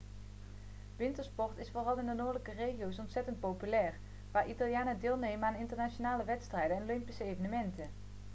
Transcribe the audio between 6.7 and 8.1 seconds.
en olympische evenementen